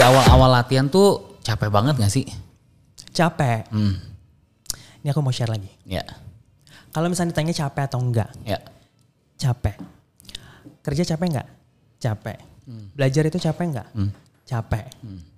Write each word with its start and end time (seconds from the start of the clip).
di 0.00 0.08
awal-awal 0.08 0.48
latihan 0.48 0.88
tuh 0.88 1.36
capek 1.44 1.68
banget 1.68 2.00
gak 2.00 2.08
sih? 2.08 2.24
Capek. 3.12 3.68
Hmm, 3.68 4.00
Ini 5.04 5.12
aku 5.12 5.20
mau 5.20 5.28
share 5.28 5.52
lagi. 5.52 5.68
ya, 5.84 6.00
Kalau 6.88 7.12
misalnya 7.12 7.36
ditanya 7.36 7.52
capek 7.52 7.84
atau 7.84 8.00
enggak, 8.00 8.32
ya. 8.48 8.56
capek. 9.36 9.76
Kerja 10.80 11.04
capek 11.04 11.26
enggak? 11.36 11.48
Capek. 12.00 12.38
Belajar 12.96 13.28
itu 13.28 13.36
capek 13.36 13.64
enggak? 13.68 13.88
Capek. 14.48 14.88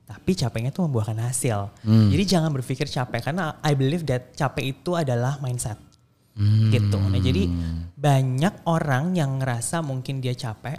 Tapi 0.06 0.30
capeknya 0.38 0.70
itu 0.70 0.78
membuahkan 0.86 1.18
hasil. 1.18 1.58
Jadi 1.82 2.22
jangan 2.22 2.54
berpikir 2.54 2.86
capek 2.86 3.18
karena 3.18 3.58
I 3.66 3.74
believe 3.74 4.06
that 4.06 4.30
capek 4.38 4.78
itu 4.78 4.94
adalah 4.94 5.42
mindset. 5.42 5.74
Gitu. 6.70 7.02
Nah, 7.02 7.18
jadi 7.18 7.50
banyak 7.98 8.62
orang 8.70 9.18
yang 9.18 9.42
ngerasa 9.42 9.82
mungkin 9.82 10.22
dia 10.22 10.38
capek. 10.38 10.78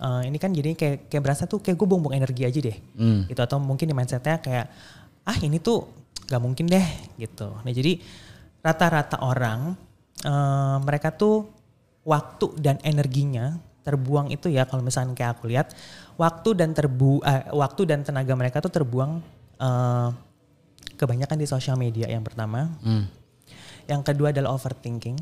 Eh, 0.00 0.32
ini 0.32 0.40
kan 0.40 0.48
jadi 0.48 0.72
kayak 0.72 1.12
kayak 1.12 1.22
berasa 1.22 1.44
tuh 1.44 1.60
kayak 1.60 1.76
gue 1.76 1.84
buang-buang 1.84 2.16
energi 2.16 2.48
aja 2.48 2.56
deh. 2.56 2.76
Hmm. 2.96 3.28
Gitu 3.28 3.36
atau 3.36 3.60
mungkin 3.60 3.84
di 3.84 3.92
mindsetnya 3.92 4.40
kayak 4.40 4.66
ah 5.28 5.36
ini 5.44 5.60
tuh 5.60 5.84
gak 6.24 6.40
mungkin 6.40 6.64
deh 6.64 6.86
gitu. 7.20 7.52
Nah, 7.60 7.72
jadi 7.72 8.00
rata-rata 8.64 9.20
orang 9.20 9.76
eh, 10.24 10.76
mereka 10.80 11.12
tuh 11.12 11.52
waktu 12.08 12.56
dan 12.56 12.80
energinya 12.80 13.60
terbuang 13.84 14.32
itu 14.32 14.48
ya 14.48 14.64
kalau 14.64 14.80
misalnya 14.80 15.12
kayak 15.12 15.36
aku 15.36 15.52
lihat 15.52 15.72
waktu 16.16 16.56
dan 16.56 16.72
terbu 16.72 17.20
eh, 17.20 17.52
waktu 17.52 17.84
dan 17.84 18.00
tenaga 18.00 18.32
mereka 18.32 18.64
tuh 18.64 18.72
terbuang 18.72 19.20
eh, 19.60 20.08
kebanyakan 20.96 21.36
di 21.40 21.46
sosial 21.48 21.76
media 21.76 22.08
yang 22.08 22.24
pertama 22.24 22.72
Hmm. 22.80 23.04
yang 23.88 24.04
kedua 24.04 24.32
adalah 24.32 24.52
overthinking 24.52 25.16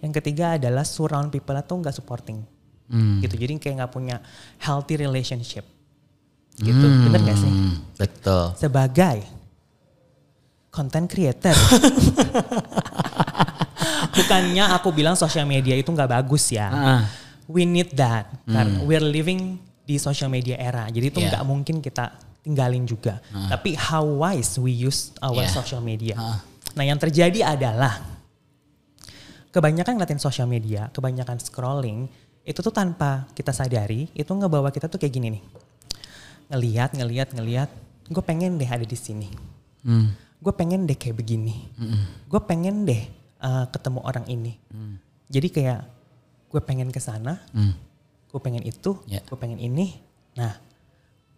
yang 0.00 0.12
ketiga 0.16 0.56
adalah 0.56 0.88
surround 0.88 1.28
people 1.28 1.52
atau 1.52 1.76
nggak 1.76 1.92
supporting 1.92 2.40
Hmm. 2.86 3.18
gitu 3.18 3.34
jadi 3.34 3.50
kayak 3.56 3.74
nggak 3.78 3.92
punya 3.92 4.16
healthy 4.56 4.94
relationship 4.96 5.62
gitu 6.56 6.86
bener 7.02 7.20
gak 7.20 7.36
sih 7.36 7.50
Hmm, 7.50 7.74
betul. 7.94 8.42
sebagai 8.54 9.16
content 10.70 11.04
creator 11.04 11.52
bukannya 14.16 14.64
aku 14.72 14.88
bilang 14.90 15.14
sosial 15.14 15.44
media 15.44 15.74
itu 15.74 15.86
nggak 15.86 16.10
bagus 16.12 16.48
ya 16.48 16.66
Ah, 16.68 17.00
we 17.46 17.62
need 17.62 17.92
that 17.92 18.26
karena 18.44 18.80
we're 18.82 19.02
living 19.02 19.58
di 19.82 19.96
social 19.96 20.26
media 20.26 20.56
era. 20.56 20.86
Jadi 20.86 21.04
itu 21.06 21.16
Yeah. 21.16 21.30
nggak 21.30 21.44
mungkin 21.46 21.78
kita 21.78 22.10
tinggalin 22.42 22.82
juga. 22.84 23.22
Tapi 23.30 23.76
how 23.76 24.02
wise 24.02 24.58
we 24.58 24.72
use 24.72 25.14
our 25.20 25.38
Yeah. 25.38 25.48
social 25.48 25.78
media. 25.78 26.14
Ah. 26.16 26.36
Nah, 26.74 26.82
yang 26.82 26.96
terjadi 26.96 27.46
adalah 27.46 27.94
kebanyakan 29.48 29.94
ngeliatin 29.94 30.18
social 30.18 30.44
media, 30.44 30.90
kebanyakan 30.90 31.38
scrolling, 31.38 32.10
itu 32.46 32.58
tuh 32.62 32.70
tanpa 32.70 33.26
kita 33.34 33.50
sadari, 33.50 34.06
itu 34.14 34.30
ngebawa 34.30 34.70
kita 34.70 34.86
tuh 34.86 34.96
kayak 34.96 35.12
gini 35.12 35.28
nih. 35.34 35.42
Ngeliat, 36.46 36.94
ngeliat, 36.94 37.28
ngeliat, 37.34 37.70
gue 38.06 38.22
pengen 38.22 38.54
deh 38.54 38.70
ada 38.70 38.86
di 38.86 38.94
sini. 38.94 39.26
hmm, 39.82 40.38
Gue 40.38 40.52
pengen 40.54 40.86
deh 40.86 40.94
kayak 40.94 41.16
begini. 41.18 41.66
Gue 42.30 42.38
pengen 42.38 42.86
deh 42.86 43.02
uh, 43.42 43.66
ketemu 43.66 43.98
orang 44.04 44.24
ini. 44.30 44.54
Jadi 45.26 45.48
kayak 45.50 45.80
gue 46.46 46.60
pengen 46.62 46.94
ke 46.94 47.02
sana, 47.02 47.42
hmm. 47.50 47.74
gue 48.30 48.40
pengen 48.40 48.62
itu, 48.62 48.94
Ya. 49.10 49.18
gue 49.26 49.34
pengen 49.34 49.58
ini. 49.58 49.98
Nah, 50.38 50.54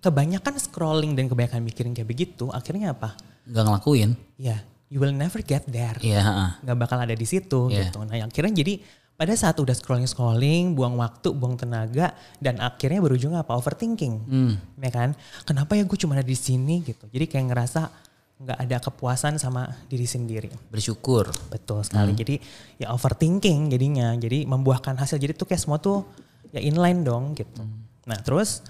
kebanyakan 0.05 0.61
scrolling 0.61 1.17
dan 1.17 1.25
kebanyakan 1.27 1.65
mikirin 1.65 1.97
kayak 1.97 2.11
begitu, 2.11 2.53
akhirnya 2.53 2.93
apa? 2.93 3.17
Gak 3.49 3.65
ngelakuin. 3.65 4.13
Ya, 4.37 4.61
you 4.93 5.01
will 5.01 5.15
never 5.15 5.41
get 5.41 5.65
there. 5.65 5.97
Iya. 6.05 6.21
ah. 6.21 6.53
Nggak 6.61 6.77
bakal 6.77 6.99
ada 7.01 7.15
di 7.17 7.25
situ 7.25 7.73
Iya. 7.73 7.89
gitu. 7.89 8.05
Nah, 8.05 8.13
yang 8.13 8.29
akhirnya 8.29 8.53
jadi 8.53 8.85
pada 9.19 9.35
saat 9.35 9.59
udah 9.59 9.75
scrolling-scrolling, 9.75 10.79
buang 10.79 10.95
waktu, 10.95 11.35
buang 11.35 11.59
tenaga, 11.59 12.15
dan 12.39 12.63
akhirnya 12.63 13.03
berujung 13.03 13.35
apa? 13.35 13.59
Overthinking. 13.59 14.15
Hmm. 14.31 14.53
Ya 14.79 14.95
kan? 14.95 15.19
Kenapa 15.43 15.75
ya 15.75 15.83
gue 15.83 15.99
cuma 15.99 16.15
ada 16.15 16.23
di 16.23 16.39
sini 16.39 16.87
gitu. 16.87 17.03
Jadi 17.11 17.27
kayak 17.27 17.51
ngerasa 17.51 17.91
nggak 18.39 18.59
ada 18.63 18.77
kepuasan 18.79 19.35
sama 19.43 19.67
diri 19.91 20.07
sendiri. 20.07 20.47
Bersyukur. 20.71 21.35
Betul 21.51 21.83
sekali. 21.83 22.15
Jadi 22.15 22.39
ya 22.79 22.95
overthinking 22.95 23.75
jadinya. 23.75 24.15
Jadi 24.15 24.47
membuahkan 24.47 24.95
hasil. 24.95 25.19
Jadi 25.19 25.35
tuh 25.35 25.51
kayak 25.51 25.67
semua 25.67 25.83
tuh 25.83 26.07
ya 26.55 26.63
inline 26.63 27.03
dong 27.03 27.35
gitu. 27.35 27.67
Nah 28.07 28.23
terus 28.23 28.63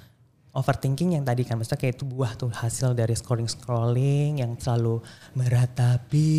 overthinking 0.51 1.15
yang 1.15 1.23
tadi 1.23 1.45
kan 1.45 1.57
maksudnya 1.57 1.79
kayak 1.79 1.95
itu 1.95 2.05
buah 2.05 2.33
tuh 2.35 2.51
hasil 2.51 2.93
dari 2.93 3.13
scrolling-scrolling 3.13 4.41
yang 4.41 4.57
selalu 4.57 4.99
meratapi 5.33 6.33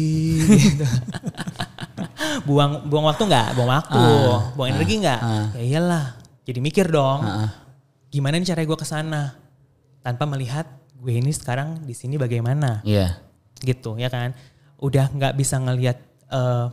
gitu. 0.65 0.85
buang 2.43 2.85
buang 2.85 3.05
waktu 3.05 3.23
nggak? 3.25 3.47
Buang 3.55 3.69
waktu. 3.71 4.01
buang 4.55 4.69
energi 4.69 4.95
nggak? 4.99 5.19
Ya 5.55 5.61
iyalah. 5.61 6.05
Jadi 6.43 6.59
mikir 6.59 6.89
dong. 6.89 7.21
Gimana 8.09 8.37
nih 8.37 8.49
cara 8.49 8.61
gue 8.61 8.75
ke 8.75 8.83
sana 8.83 9.37
tanpa 10.01 10.25
melihat 10.25 10.65
gue 10.97 11.13
ini 11.13 11.29
sekarang 11.29 11.83
di 11.83 11.93
sini 11.93 12.15
bagaimana? 12.15 12.81
Iya. 12.83 13.19
gitu 13.59 13.99
ya 13.99 14.07
kan 14.07 14.31
udah 14.79 15.11
nggak 15.11 15.35
bisa 15.35 15.59
ngelihat 15.59 15.99
eh, 16.31 16.67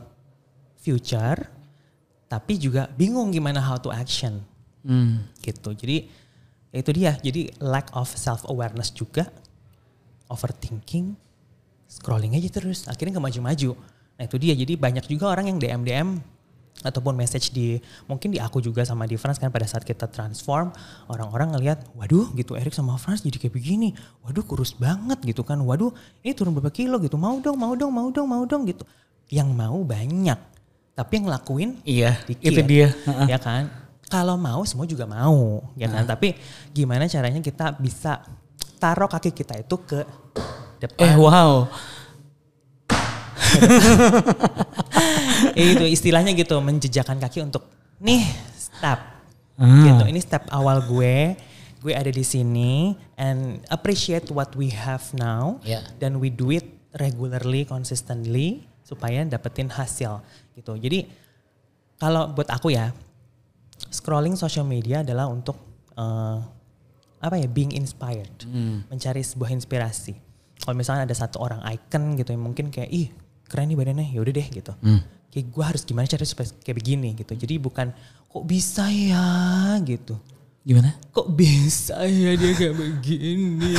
future 0.79 1.51
tapi 2.27 2.55
juga 2.57 2.87
bingung 2.89 3.31
gimana 3.31 3.59
how 3.59 3.75
to 3.75 3.91
action 3.91 4.39
Hmm. 4.87 5.27
gitu 5.43 5.75
jadi 5.75 6.07
itu 6.77 6.91
dia. 6.93 7.17
Jadi 7.21 7.51
lack 7.59 7.89
of 7.97 8.09
self 8.13 8.45
awareness 8.47 8.93
juga. 8.93 9.29
Overthinking. 10.27 11.15
Scrolling 11.87 12.35
aja 12.35 12.51
terus. 12.51 12.85
Akhirnya 12.91 13.17
nggak 13.17 13.27
maju-maju. 13.33 13.71
Nah 14.19 14.25
itu 14.27 14.37
dia. 14.37 14.55
Jadi 14.59 14.75
banyak 14.75 15.05
juga 15.07 15.31
orang 15.31 15.55
yang 15.55 15.59
DM 15.59 15.83
DM 15.87 16.09
ataupun 16.85 17.17
message 17.17 17.57
di 17.57 17.81
mungkin 18.05 18.37
di 18.37 18.37
aku 18.37 18.61
juga 18.61 18.85
sama 18.85 19.09
di 19.09 19.17
France 19.17 19.41
kan 19.41 19.49
pada 19.49 19.65
saat 19.65 19.81
kita 19.81 20.13
transform 20.13 20.69
orang-orang 21.09 21.57
ngelihat 21.57 21.81
waduh 21.97 22.29
gitu 22.37 22.53
Erik 22.53 22.77
sama 22.77 23.01
France 23.01 23.25
jadi 23.25 23.41
kayak 23.41 23.55
begini. 23.55 23.97
Waduh 24.27 24.45
kurus 24.45 24.77
banget 24.77 25.23
gitu 25.25 25.41
kan. 25.47 25.57
Waduh 25.63 25.95
ini 26.21 26.37
turun 26.37 26.53
berapa 26.53 26.69
kilo 26.75 27.01
gitu. 27.01 27.17
Mau 27.17 27.39
dong 27.41 27.57
mau 27.57 27.73
dong 27.73 27.93
mau 27.95 28.09
dong 28.13 28.27
mau 28.29 28.45
dong 28.45 28.69
gitu. 28.69 28.85
Yang 29.33 29.49
mau 29.57 29.79
banyak 29.87 30.39
tapi 30.97 31.13
yang 31.21 31.25
ngelakuin 31.29 31.71
Iya. 31.85 32.13
dikit. 32.25 32.51
Itu 32.51 32.61
dia. 32.65 32.89
ya 33.29 33.39
kan 33.41 33.69
kalau 34.07 34.35
mau 34.35 34.63
semua 34.63 34.85
juga 34.85 35.05
mau 35.05 35.63
ya 35.75 35.87
kan 35.87 36.03
tapi 36.05 36.35
gimana 36.71 37.07
caranya 37.07 37.39
kita 37.39 37.75
bisa 37.75 38.23
taruh 38.77 39.07
kaki 39.07 39.31
kita 39.31 39.55
itu 39.59 39.75
ke 39.81 40.03
depan 40.79 41.01
Eh 41.03 41.15
wow. 41.17 41.67
itu 45.57 45.85
istilahnya 45.87 46.33
gitu 46.33 46.57
menjejakkan 46.61 47.19
kaki 47.19 47.43
untuk 47.43 47.67
nih 47.99 48.23
step 48.55 49.17
Ah. 49.57 49.89
gitu 49.89 50.05
ini 50.05 50.21
step 50.21 50.45
awal 50.53 50.85
gue 50.85 51.33
gue 51.81 51.93
ada 51.97 52.13
di 52.13 52.21
sini 52.21 52.93
and 53.17 53.65
appreciate 53.73 54.29
what 54.29 54.53
we 54.53 54.69
have 54.69 55.01
now 55.17 55.57
Ya. 55.65 55.81
dan 55.97 56.21
we 56.21 56.29
do 56.29 56.53
it 56.53 56.69
regularly 56.93 57.65
consistently 57.65 58.69
supaya 58.85 59.25
dapetin 59.25 59.73
hasil 59.73 60.21
gitu 60.53 60.77
jadi 60.77 61.09
kalau 61.97 62.29
buat 62.37 62.53
aku 62.53 62.69
ya 62.69 62.93
scrolling 63.89 64.35
social 64.35 64.63
media 64.63 65.01
adalah 65.01 65.27
untuk 65.27 65.57
eh, 65.93 66.39
apa 67.17 67.35
ya 67.35 67.47
being 67.47 67.73
inspired 67.73 68.33
mencari 68.87 69.21
sebuah 69.21 69.51
inspirasi 69.51 70.15
kalau 70.59 70.75
misalnya 70.75 71.05
ada 71.05 71.17
satu 71.17 71.39
orang 71.39 71.65
icon 71.67 72.15
gitu 72.15 72.31
yang 72.31 72.45
mungkin 72.45 72.69
kayak 72.69 72.89
ih 72.89 73.09
keren 73.45 73.67
nih 73.67 73.77
badannya 73.77 74.07
ya 74.09 74.21
udah 74.21 74.33
deh 74.33 74.49
gitu 74.49 74.73
kayak 75.29 75.47
gue 75.49 75.65
harus 75.65 75.83
gimana 75.83 76.05
cara 76.05 76.23
supaya 76.23 76.49
kayak 76.61 76.77
begini 76.77 77.15
gitu 77.15 77.33
jadi 77.33 77.57
bukan 77.57 77.91
kok 78.27 78.45
bisa 78.45 78.87
ya 78.87 79.27
gitu 79.83 80.17
Gimana? 80.61 80.99
kok 81.09 81.31
bisa 81.31 82.03
ya 82.03 82.35
dia 82.35 82.53
kayak 82.53 82.75
begini 82.75 83.79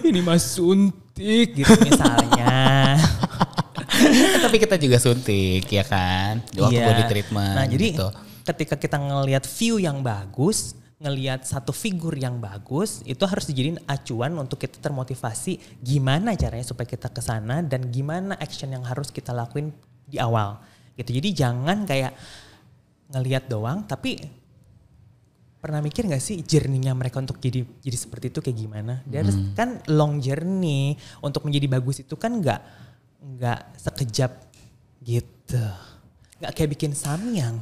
ini 0.00 0.20
mah 0.20 0.40
suntik 0.40 1.54
gitu 1.54 1.72
misalnya 1.78 2.96
Tapi 4.42 4.56
kita 4.58 4.76
juga 4.76 4.98
suntik 4.98 5.62
ya 5.64 5.84
kan. 5.84 6.42
Waktu 6.56 6.74
Iya. 6.74 6.86
body 6.88 7.02
treatment. 7.06 7.54
Nah 7.54 7.66
jadi 7.66 7.86
gitu. 7.92 8.08
Ketika 8.42 8.74
kita 8.78 8.98
ngelihat 8.98 9.46
view 9.46 9.78
yang 9.78 10.02
bagus, 10.02 10.74
ngelihat 11.02 11.42
satu 11.42 11.74
figur 11.74 12.14
yang 12.14 12.38
bagus, 12.38 13.02
itu 13.02 13.26
harus 13.26 13.50
dijadiin 13.50 13.82
acuan 13.90 14.38
untuk 14.38 14.62
kita 14.62 14.78
termotivasi 14.78 15.82
gimana 15.82 16.38
caranya 16.38 16.62
supaya 16.62 16.86
kita 16.86 17.10
ke 17.10 17.18
sana 17.18 17.58
dan 17.62 17.90
gimana 17.90 18.38
action 18.38 18.70
yang 18.70 18.86
harus 18.86 19.10
kita 19.10 19.34
lakuin 19.34 19.74
di 20.06 20.22
awal. 20.22 20.62
Gitu. 20.94 21.18
Jadi 21.18 21.28
jangan 21.34 21.82
kayak 21.82 22.14
ngelihat 23.10 23.50
doang, 23.50 23.82
tapi 23.82 24.22
pernah 25.62 25.78
mikir 25.78 26.10
gak 26.10 26.22
sih 26.22 26.42
journey-nya 26.42 26.90
mereka 26.90 27.22
untuk 27.22 27.38
jadi 27.38 27.62
jadi 27.82 27.98
seperti 27.98 28.34
itu 28.34 28.38
kayak 28.42 28.58
gimana? 28.58 28.94
Dia 29.06 29.22
harus 29.26 29.38
kan 29.54 29.78
long 29.90 30.18
journey 30.18 30.98
untuk 31.22 31.46
menjadi 31.46 31.66
bagus 31.70 32.02
itu 32.02 32.18
kan 32.18 32.38
nggak 32.42 32.60
nggak 33.22 33.60
sekejap 33.78 34.32
gitu. 35.02 35.66
Nggak 36.42 36.58
kayak 36.58 36.70
bikin 36.74 36.90
samyang. 36.90 37.54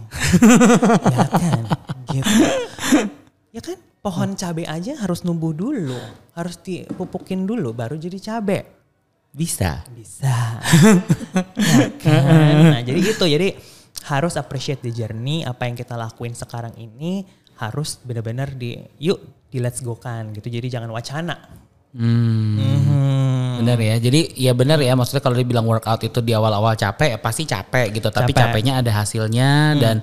ya 1.12 1.28
kan? 1.28 1.62
Gitu. 2.08 2.32
Ya 3.52 3.60
kan? 3.60 3.76
Pohon 4.00 4.32
cabai 4.32 4.64
aja 4.64 4.96
harus 4.96 5.20
numbuh 5.20 5.52
dulu. 5.52 6.00
Harus 6.32 6.56
dipupukin 6.64 7.44
dulu 7.44 7.76
baru 7.76 8.00
jadi 8.00 8.16
cabai. 8.16 8.64
Bisa. 9.36 9.84
Bisa. 9.92 10.64
ya 11.76 11.92
kan? 12.00 12.72
Nah 12.72 12.80
jadi 12.80 13.04
itu. 13.04 13.24
Jadi 13.28 13.52
harus 14.08 14.40
appreciate 14.40 14.80
the 14.80 14.88
journey. 14.88 15.44
Apa 15.44 15.68
yang 15.68 15.76
kita 15.76 16.00
lakuin 16.00 16.32
sekarang 16.32 16.72
ini 16.80 17.28
harus 17.60 18.00
benar-benar 18.00 18.56
di 18.56 18.80
yuk 18.96 19.44
di 19.52 19.60
let's 19.60 19.84
go 19.84 19.92
kan 20.00 20.32
gitu. 20.32 20.48
Jadi 20.48 20.72
jangan 20.72 20.88
wacana. 20.88 21.36
Hmm. 21.92 22.56
Mhm. 22.56 23.19
Bener 23.60 23.78
ya. 23.78 23.96
Jadi 24.00 24.20
ya 24.40 24.52
bener 24.56 24.78
ya 24.80 24.96
maksudnya 24.96 25.22
kalau 25.22 25.36
dibilang 25.36 25.68
workout 25.68 26.00
itu 26.02 26.18
di 26.24 26.32
awal-awal 26.32 26.74
capek 26.74 27.14
ya 27.14 27.18
pasti 27.20 27.44
capek 27.44 27.92
gitu. 27.92 28.08
Tapi 28.08 28.32
Capek. 28.32 28.40
capeknya 28.40 28.72
ada 28.80 28.90
hasilnya 28.90 29.76
dan 29.76 29.96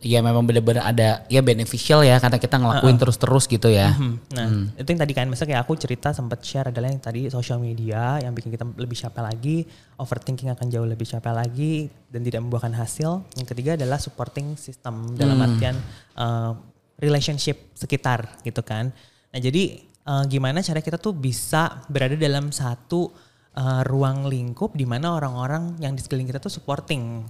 ya 0.00 0.24
memang 0.24 0.48
bener-bener 0.48 0.80
ada 0.80 1.28
ya 1.28 1.44
beneficial 1.44 2.00
ya 2.00 2.16
karena 2.16 2.40
kita 2.40 2.56
ngelakuin 2.56 2.96
terus-terus 2.96 3.44
gitu 3.44 3.68
ya. 3.68 3.92
Hmm, 3.92 4.16
Nah, 4.32 4.72
itu 4.80 4.88
yang 4.88 5.00
tadi 5.04 5.12
kan, 5.12 5.28
misalnya 5.28 5.60
kayak 5.60 5.62
aku 5.68 5.76
cerita 5.76 6.08
sempat 6.16 6.40
share 6.40 6.72
adalah 6.72 6.88
yang 6.88 7.04
tadi 7.04 7.28
social 7.28 7.60
media 7.60 8.16
yang 8.16 8.32
bikin 8.32 8.48
kita 8.48 8.64
lebih 8.80 8.96
capek 8.96 9.20
lagi, 9.20 9.68
overthinking 10.00 10.48
akan 10.56 10.72
jauh 10.72 10.88
lebih 10.88 11.04
capek 11.04 11.36
lagi 11.36 11.92
dan 12.08 12.24
tidak 12.24 12.40
membuahkan 12.40 12.72
hasil. 12.80 13.28
Yang 13.36 13.46
ketiga 13.52 13.76
adalah 13.76 14.00
supporting 14.00 14.56
system 14.56 15.12
dalam 15.20 15.36
artian 15.36 15.76
uh, 16.16 16.56
relationship 16.96 17.76
sekitar 17.76 18.40
gitu 18.40 18.64
kan. 18.64 18.88
Nah, 19.30 19.38
jadi 19.38 19.84
uh, 20.02 20.24
gimana 20.24 20.60
cara 20.60 20.78
kita 20.78 20.96
tuh 20.96 21.12
bisa 21.12 21.84
berada 21.86 22.14
dalam 22.14 22.48
satu 22.50 23.10
uh, 23.52 23.82
ruang 23.82 24.24
lingkup 24.24 24.72
di 24.72 24.84
mana 24.84 25.12
orang-orang 25.12 25.76
yang 25.78 25.92
di 25.92 26.00
sekeliling 26.00 26.28
kita 26.28 26.38
tuh 26.38 26.50
supporting. 26.50 27.26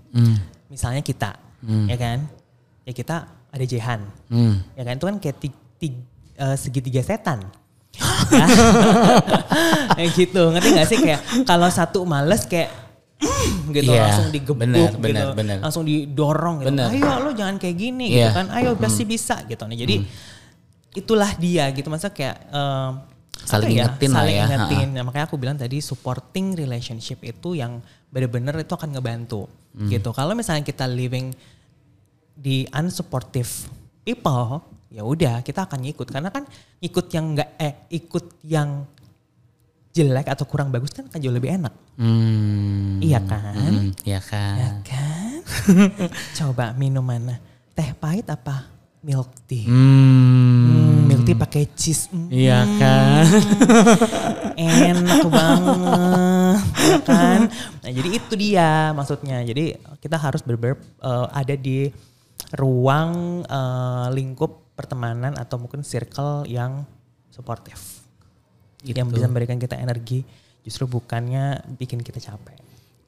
Misalnya 0.67 1.01
kita, 1.01 1.35
ya 1.87 1.97
kan? 1.97 2.27
Ya 2.83 2.93
kita 2.93 3.17
ada 3.49 3.65
Jehan, 3.65 4.07
Hmm. 4.27 4.63
ya 4.73 4.85
kan 4.85 4.95
itu 4.95 5.05
kan 5.05 5.17
kayak 5.19 5.37
ti- 5.37 5.61
ti- 5.77 6.07
eh, 6.37 6.55
segitiga 6.55 7.03
setan 7.03 7.43
Ya. 9.97 10.07
gitu 10.09 10.43
ngerti 10.49 10.69
gak 10.73 10.89
sih 10.89 10.99
kayak 10.99 11.21
kalau 11.45 11.67
satu 11.69 12.05
males 12.05 12.47
kayak 12.47 12.71
gitu 13.75 13.91
Iya, 13.91 14.07
langsung 14.07 14.29
digebuk 14.31 14.57
benar, 14.57 14.89
gitu 14.89 14.97
benar, 14.99 15.27
benar. 15.35 15.57
langsung 15.61 15.85
didorong 15.85 16.63
gitu 16.63 16.71
Benar. 16.73 16.89
ayo 16.89 17.11
lo 17.21 17.31
jangan 17.35 17.59
kayak 17.59 17.77
gini 17.77 18.07
Iya. 18.09 18.17
gitu 18.25 18.31
kan 18.33 18.47
ayo 18.55 18.71
pasti 18.77 19.03
bisa 19.05 19.45
gitu 19.45 19.61
nah 19.61 19.77
jadi 19.77 20.01
itulah 20.93 21.31
dia 21.35 21.71
gitu 21.71 21.87
masa 21.87 22.09
kayak 22.09 22.37
eh, 22.47 22.91
Saling 23.41 23.73
ya, 23.73 23.89
ingetin 23.89 24.11
lah 24.11 24.21
saling 24.21 24.37
ya, 24.37 24.45
ingetin. 24.47 24.89
Nah, 24.93 25.03
makanya 25.03 25.25
aku 25.25 25.35
bilang 25.35 25.57
tadi 25.57 25.81
supporting 25.81 26.53
relationship 26.53 27.23
itu 27.23 27.55
yang 27.55 27.81
bener-bener 28.07 28.53
itu 28.59 28.71
akan 28.71 28.93
ngebantu 28.93 29.49
Hmm. 29.71 29.87
gitu 29.87 30.11
kalau 30.11 30.35
misalnya 30.35 30.61
kita 30.63 30.83
living 30.85 31.31
di 32.35 32.67
unsupportive 32.69 33.71
people 34.03 34.67
ya 34.89 35.01
udah 35.01 35.41
kita 35.41 35.63
akan 35.63 35.79
ngikut 35.81 36.11
karena 36.11 36.27
kan 36.27 36.43
ikut 36.81 37.07
yang 37.09 37.31
enggak 37.31 37.55
eh 37.57 37.87
ikut 37.89 38.43
yang 38.43 38.83
jelek 39.91 40.27
atau 40.27 40.43
kurang 40.45 40.69
bagus 40.69 40.91
kan 40.91 41.07
akan 41.07 41.19
jauh 41.19 41.31
lebih 41.31 41.55
enak 41.55 41.71
Hmm. 41.95 42.99
iya 42.99 43.23
kan 43.23 43.55
Hmm, 43.55 43.95
Iya 44.03 44.19
ya 44.19 44.21
kan. 44.21 44.83
kan 44.83 45.39
coba 46.43 46.75
minum 46.75 47.07
mana 47.07 47.39
teh 47.71 47.95
pahit 47.95 48.27
apa 48.27 48.67
milk 49.01 49.31
tea 49.47 49.71
Hmm. 49.71 50.50
Hmm, 51.21 51.27
milk 51.27 51.29
tea 51.29 51.37
pakai 51.37 51.63
cheese. 51.77 52.09
Hmm, 52.09 52.29
Iya 52.33 52.59
kan. 52.81 53.25
enak 54.61 55.25
banget 55.29 56.61
ya 56.81 56.99
kan? 57.05 57.41
Nah 57.85 57.91
jadi 57.93 58.09
itu 58.09 58.33
dia 58.41 58.97
maksudnya. 58.97 59.45
Jadi 59.45 59.77
kita 60.01 60.17
harus 60.17 60.41
benar 60.41 60.81
ada 61.31 61.55
di 61.55 61.93
ruang 62.57 63.45
eh, 63.45 64.07
lingkup 64.17 64.73
pertemanan 64.75 65.37
atau 65.37 65.61
mungkin 65.61 65.85
circle 65.85 66.49
yang 66.49 66.89
suportif 67.29 68.01
yang 68.81 69.13
bisa 69.13 69.29
memberikan 69.29 69.61
kita 69.61 69.77
energi 69.77 70.25
justru 70.65 70.89
bukannya 70.89 71.77
bikin 71.77 72.01
kita 72.01 72.21
capek. 72.21 72.57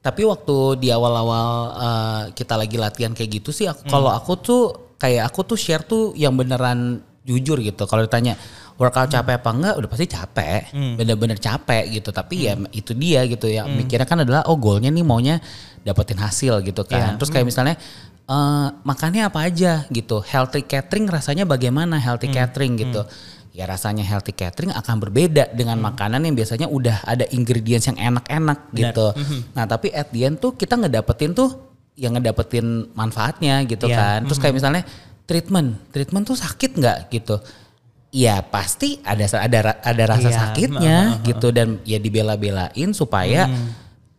Tapi 0.03 0.21
waktu 0.27 0.83
di 0.83 0.91
awal-awal 0.91 1.49
uh, 1.73 2.23
kita 2.35 2.59
lagi 2.59 2.75
latihan 2.75 3.15
kayak 3.15 3.39
gitu 3.39 3.55
sih, 3.55 3.71
aku, 3.71 3.87
kalau 3.87 4.11
aku 4.11 4.33
tuh 4.35 4.61
kayak 4.99 5.31
aku 5.31 5.47
tuh 5.47 5.57
share 5.57 5.85
tuh 5.87 6.11
yang 6.13 6.35
beneran 6.35 6.99
jujur 7.23 7.57
gitu. 7.59 7.83
Kalau 7.87 8.03
ditanya 8.03 8.35
workout 8.75 9.07
capek 9.07 9.39
apa 9.39 9.49
enggak, 9.53 9.73
udah 9.79 9.89
pasti 9.89 10.05
capek, 10.09 10.59
bener-bener 10.99 11.37
capek 11.39 11.83
gitu. 11.91 12.09
Tapi 12.11 12.35
ya 12.47 12.53
itu 12.71 12.91
dia 12.93 13.23
gitu 13.25 13.47
ya. 13.47 13.63
Mikirnya 13.65 14.07
kan 14.07 14.21
adalah 14.23 14.43
oh 14.47 14.59
goalnya 14.59 14.91
nih 14.91 15.05
maunya 15.05 15.39
dapetin 15.83 16.19
hasil 16.19 16.59
gitu 16.63 16.83
kan. 16.83 17.15
Iya. 17.15 17.19
Terus 17.19 17.29
kayak 17.31 17.47
misalnya 17.47 17.75
eh 18.23 18.67
makannya 18.83 19.27
apa 19.27 19.39
aja 19.47 19.83
gitu. 19.91 20.23
Healthy 20.23 20.63
catering 20.67 21.07
rasanya 21.07 21.43
bagaimana 21.43 21.99
healthy 21.99 22.31
catering 22.31 22.75
gitu. 22.79 23.03
Ya 23.53 23.69
rasanya 23.69 24.01
healthy 24.01 24.33
catering 24.33 24.73
akan 24.73 24.97
berbeda 24.97 25.53
dengan 25.53 25.77
makanan 25.77 26.25
yang 26.25 26.33
biasanya 26.33 26.65
udah 26.65 27.05
ada 27.05 27.29
ingredients 27.29 27.85
yang 27.85 27.99
enak-enak 28.01 28.73
gitu. 28.73 29.13
Nah 29.53 29.69
tapi 29.69 29.93
at 29.93 30.09
the 30.09 30.25
end 30.25 30.41
tuh 30.41 30.57
kita 30.57 30.73
ngedapetin 30.73 31.37
tuh 31.37 31.53
yang 31.93 32.17
ngedapetin 32.17 32.89
manfaatnya 32.97 33.61
gitu 33.69 33.85
Iya. 33.85 33.93
kan. 33.93 34.19
Terus 34.25 34.39
kayak 34.41 34.55
misalnya 34.57 34.81
treatment, 35.23 35.79
treatment 35.89 36.23
tuh 36.23 36.35
sakit 36.35 36.71
nggak 36.73 36.97
gitu? 37.09 37.39
Ya 38.09 38.39
pasti 38.39 39.01
ada 39.01 39.25
ada 39.25 39.59
ada 39.75 40.03
rasa 40.07 40.29
Iya, 40.29 40.37
sakitnya 40.39 40.97
gitu 41.25 41.47
dan 41.49 41.81
ya 41.83 41.97
dibela-belain 41.97 42.93
supaya 42.93 43.49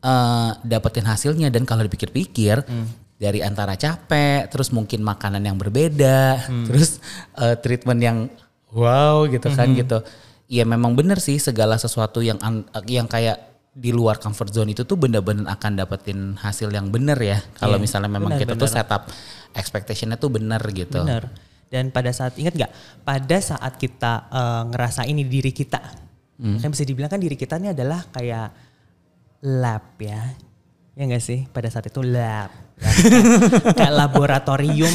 eh, 0.01 0.51
dapetin 0.63 1.05
hasilnya. 1.05 1.49
Dan 1.49 1.63
kalau 1.63 1.81
dipikir-pikir 1.83 2.67
dari 3.15 3.41
antara 3.41 3.73
capek, 3.75 4.49
terus 4.49 4.69
mungkin 4.69 5.01
makanan 5.01 5.41
yang 5.41 5.55
berbeda, 5.55 6.43
terus 6.67 6.99
eh, 7.35 7.55
treatment 7.57 8.01
yang 8.01 8.19
wow 8.69 9.25
gitu 9.25 9.47
kan 9.49 9.71
gitu. 9.79 9.99
Ya 10.45 10.67
memang 10.67 10.93
bener 10.93 11.17
sih 11.19 11.39
segala 11.39 11.79
sesuatu 11.79 12.19
yang 12.19 12.37
an- 12.39 12.67
yang 12.85 13.07
kayak 13.07 13.54
di 13.75 13.91
luar 13.91 14.23
comfort 14.23 14.55
zone 14.55 14.71
itu 14.71 14.87
tuh 14.87 14.95
bener-bener 14.95 15.51
akan 15.51 15.75
dapetin 15.75 16.39
hasil 16.39 16.71
yang 16.71 16.95
bener 16.95 17.19
ya. 17.19 17.43
Kalau 17.59 17.75
Iya, 17.75 17.83
misalnya 17.83 18.07
memang 18.07 18.39
benar, 18.39 18.43
kita 18.47 18.55
tuh 18.55 18.71
benar. 18.71 18.87
setup 18.87 19.03
expectationnya 19.51 20.15
tuh 20.15 20.31
bener 20.31 20.63
gitu. 20.71 21.03
Bener. 21.03 21.27
Dan 21.67 21.91
pada 21.91 22.15
saat 22.15 22.39
ingat 22.39 22.55
nggak? 22.55 22.73
Pada 23.03 23.39
saat 23.43 23.75
kita 23.75 24.31
eh, 24.31 24.63
ngerasa 24.71 25.11
ini 25.11 25.27
diri 25.27 25.51
kita, 25.51 25.83
kan 26.39 26.69
bisa 26.71 26.87
dibilang 26.87 27.11
kan 27.11 27.19
diri 27.19 27.35
kita 27.35 27.59
ini 27.59 27.75
adalah 27.75 28.07
kayak 28.15 28.49
lab 29.43 29.99
ya, 29.99 30.23
ya 30.95 31.03
nggak 31.11 31.25
sih? 31.25 31.51
Pada 31.51 31.67
saat 31.67 31.91
itu 31.91 31.99
lab, 31.99 32.55
ya. 32.79 32.91
kayak 33.75 33.91
laboratorium. 33.91 34.95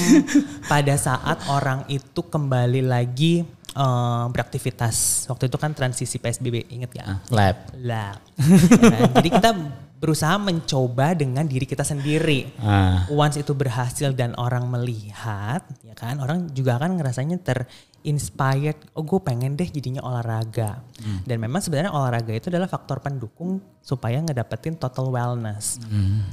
Pada 0.71 0.95
saat 0.95 1.43
orang 1.51 1.83
itu 1.91 2.23
kembali 2.23 2.87
lagi 2.87 3.43
eh, 3.73 4.25
beraktivitas. 4.31 5.27
Waktu 5.27 5.47
itu 5.51 5.57
kan 5.59 5.71
transisi 5.73 6.17
PSBB, 6.17 6.69
inget 6.69 6.89
nggak? 6.93 7.07
Ah, 7.07 7.19
Lab. 7.29 7.57
Lab. 7.77 8.17
Ya 8.39 8.87
kan? 8.89 9.09
Jadi 9.19 9.29
kita 9.29 9.51
berusaha 9.99 10.39
mencoba 10.39 11.11
dengan 11.11 11.43
diri 11.43 11.67
kita 11.67 11.83
sendiri 11.83 12.55
Ah. 12.63 13.03
once 13.11 13.35
itu 13.35 13.51
berhasil 13.51 14.15
dan 14.15 14.31
orang 14.39 14.63
melihat, 14.71 15.59
ya 15.83 15.91
kan, 15.91 16.23
orang 16.23 16.47
juga 16.55 16.79
akan 16.79 16.95
ngerasanya 16.95 17.35
terinspired. 17.43 18.79
Oh, 18.95 19.03
gue 19.03 19.19
pengen 19.19 19.59
deh 19.59 19.67
jadinya 19.67 19.99
olahraga. 19.99 20.79
Hmm. 21.03 21.19
Dan 21.27 21.43
memang 21.43 21.59
sebenarnya 21.59 21.91
olahraga 21.91 22.31
itu 22.31 22.47
adalah 22.47 22.71
faktor 22.71 23.03
pendukung 23.03 23.59
supaya 23.83 24.23
ngedapetin 24.23 24.79
total 24.79 25.11
wellness, 25.11 25.83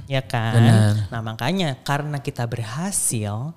ya 0.06 0.22
kan. 0.22 0.54
Hmm. 0.54 0.62
Benar. 0.62 0.94
Nah 1.10 1.20
makanya 1.26 1.74
karena 1.82 2.22
kita 2.22 2.46
berhasil, 2.46 3.50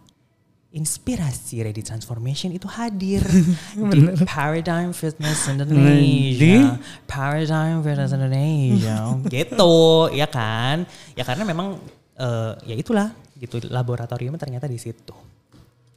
inspirasi 0.69 1.65
ready 1.65 1.81
transformation 1.81 2.53
itu 2.53 2.69
hadir 2.69 3.25
di 3.93 4.01
Paradigm 4.21 4.93
Fitness 4.93 5.49
Indonesia, 5.49 6.77
Paradigm 7.09 7.81
Fitness 7.81 8.13
Indonesia, 8.13 9.17
gitu, 9.33 9.77
ya 10.13 10.29
kan? 10.29 10.85
Ya 11.17 11.25
karena 11.25 11.41
memang 11.41 11.81
eh, 12.13 12.53
ya 12.69 12.75
itulah 12.77 13.09
gitu 13.41 13.57
laboratoriumnya 13.65 14.37
ternyata 14.37 14.69
di 14.69 14.77
situ. 14.77 15.28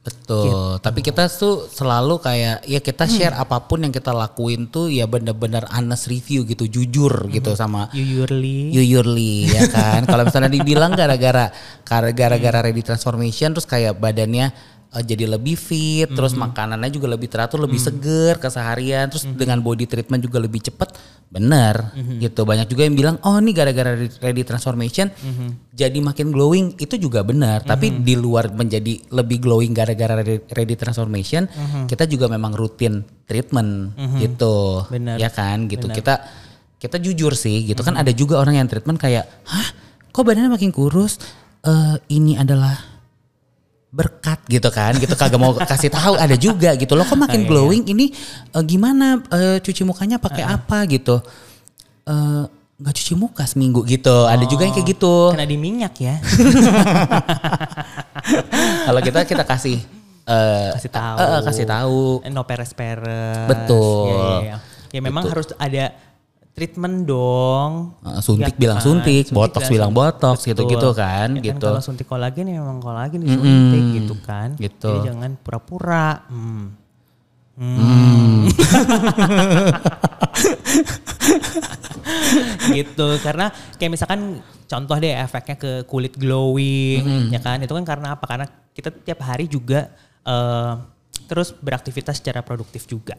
Betul. 0.03 0.83
Tapi 0.83 0.99
kita 0.99 1.31
tuh 1.31 1.71
selalu 1.71 2.19
kayak 2.19 2.67
ya 2.67 2.83
kita 2.83 3.07
share 3.07 3.39
apa 3.39 3.63
pun 3.63 3.87
yang 3.87 3.93
kita 3.95 4.11
lakuin 4.11 4.67
tuh 4.67 4.91
ya 4.91 5.07
bener-bener 5.07 5.63
honest 5.71 6.11
review 6.11 6.43
gitu, 6.43 6.67
jujur 6.67 7.31
gitu 7.31 7.55
sama 7.55 7.87
Yuyurli, 7.95 8.75
Yuyurli 8.75 9.47
ya 9.47 9.63
kan. 9.71 10.03
Kalau 10.11 10.27
misalnya 10.27 10.51
dibilang 10.51 10.91
gara-gara 10.91 11.55
gara-gara 11.87 12.59
ready 12.59 12.83
transformation 12.83 13.55
terus 13.55 13.63
kayak 13.63 13.95
badannya 13.95 14.51
eh, 14.93 15.03
jadi 15.03 15.25
lebih 15.25 15.57
fit, 15.57 16.07
terus 16.13 16.37
makanannya 16.37 16.93
juga 16.93 17.09
lebih 17.09 17.27
teratur, 17.27 17.59
lebih 17.59 17.81
seger 17.81 18.37
keseharian, 18.37 19.09
terus 19.09 19.25
dengan 19.25 19.59
body 19.59 19.89
treatment 19.89 20.21
juga 20.21 20.37
lebih 20.37 20.61
cepet, 20.61 20.93
bener 21.33 21.91
gitu. 22.21 22.45
Banyak 22.45 22.69
juga 22.69 22.85
yang 22.85 22.93
bilang, 22.93 23.15
oh 23.25 23.41
ini 23.41 23.51
gara-gara 23.51 23.97
ready- 23.97 24.45
transformation 24.45 25.09
jadi 25.73 25.97
makin 26.05 26.29
glowing, 26.29 26.77
itu 26.77 27.01
juga 27.01 27.25
benar. 27.25 27.65
Tapi 27.65 28.05
di 28.05 28.13
luar 28.13 28.53
menjadi 28.53 29.09
lebih 29.09 29.41
glowing 29.41 29.73
gara-gara 29.73 30.21
ready, 30.53 30.75
transformation, 30.77 31.49
kita 31.89 32.05
juga 32.05 32.29
memang 32.29 32.53
rutin 32.53 33.01
treatment 33.25 33.97
gitu, 34.21 34.85
Benar. 34.93 35.17
ya 35.17 35.33
kan? 35.33 35.65
Gitu. 35.65 35.89
Kita 35.89 36.21
kita 36.77 37.01
jujur 37.01 37.33
sih 37.33 37.65
gitu. 37.65 37.81
Kan 37.81 37.97
ada 37.97 38.13
juga 38.13 38.37
orang 38.37 38.61
yang 38.61 38.69
treatment 38.69 39.01
kayak, 39.01 39.25
hah? 39.49 39.67
Kok 40.13 40.21
badannya 40.21 40.53
makin 40.53 40.69
kurus? 40.69 41.17
Eh 41.65 41.95
ini 42.13 42.37
adalah 42.37 42.92
berkat 43.93 44.41
gitu 44.49 44.73
kan 44.73 44.97
gitu 44.97 45.13
kagak 45.13 45.37
mau 45.37 45.53
kasih 45.53 45.93
tahu 45.93 46.17
ada 46.17 46.33
juga 46.33 46.73
gitu 46.73 46.97
loh. 46.97 47.05
Kok 47.05 47.29
makin 47.29 47.45
glowing 47.45 47.85
ini 47.85 48.09
eh, 48.49 48.63
gimana 48.65 49.21
eh, 49.29 49.61
cuci 49.61 49.85
mukanya 49.85 50.17
pakai 50.17 50.41
apa 50.41 50.89
gitu? 50.89 51.21
Eh, 52.09 52.43
nggak 52.81 52.93
cuci 52.97 53.13
muka 53.13 53.45
seminggu 53.45 53.85
gitu. 53.85 54.25
Ada 54.25 54.49
juga 54.49 54.65
yang 54.65 54.73
kayak 54.73 54.97
gitu. 54.97 55.37
Kena 55.37 55.45
di 55.45 55.57
minyak 55.61 55.93
ya, 56.01 56.17
kalau 58.89 58.99
kita 59.05 59.29
kita 59.29 59.45
kasih 59.45 59.77
eh, 60.25 60.69
kasih 60.73 60.89
tahu, 60.89 61.17
eh, 61.21 61.41
kasih 61.45 61.65
tahu. 61.69 62.01
No 62.33 62.41
peres 62.49 62.73
peres, 62.73 63.45
Betul. 63.45 64.09
Iya, 64.09 64.17
iya, 64.17 64.37
iya. 64.41 64.57
Ya 64.93 64.99
memang 65.05 65.29
harus 65.29 65.53
ada 65.57 65.93
treatment 66.53 67.09
dong. 67.09 67.97
Uh, 68.05 68.21
suntik 68.21 68.53
Ya 68.53 68.61
bilang 68.61 68.77
kan? 68.77 68.85
suntik, 68.85 69.25
Suntik 69.29 69.37
botox 69.37 69.63
bilang 69.73 69.91
botox 69.93 70.45
gitu-gitu 70.45 70.89
kan, 70.93 71.41
Ya 71.41 71.53
gitu. 71.53 71.65
Kalau 71.65 71.81
suntik 71.81 72.05
kolagen 72.05 72.45
ya 72.49 72.61
memang 72.61 72.77
kolagen 72.77 73.25
disuntik 73.25 73.83
gitu 73.97 74.13
kan. 74.21 74.53
gitu. 74.61 74.89
Jadi 74.93 75.09
jangan 75.09 75.31
pura-pura. 75.41 76.25
Hmm. 76.29 76.77
gitu 82.77 83.07
karena 83.21 83.51
kayak 83.77 83.91
misalkan 83.93 84.41
contoh 84.65 84.95
deh 84.97 85.13
efeknya 85.13 85.55
ke 85.59 85.71
kulit 85.85 86.15
glowing 86.17 87.29
ya 87.29 87.39
kan 87.39 87.61
itu 87.61 87.73
kan 87.73 87.85
karena 87.85 88.17
apa 88.17 88.25
karena 88.25 88.45
kita 88.73 88.89
tiap 88.89 89.19
hari 89.21 89.45
juga 89.45 89.93
eh, 90.25 90.73
terus 91.29 91.53
beraktivitas 91.53 92.19
secara 92.19 92.41
produktif 92.41 92.89
juga 92.89 93.15